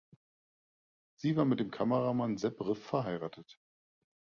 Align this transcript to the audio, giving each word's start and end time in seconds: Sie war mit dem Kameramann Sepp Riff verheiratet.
Sie 1.19 1.37
war 1.37 1.45
mit 1.45 1.59
dem 1.59 1.69
Kameramann 1.69 2.35
Sepp 2.35 2.59
Riff 2.61 2.83
verheiratet. 2.83 3.59